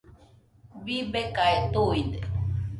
[0.83, 2.19] Bibekae tuide.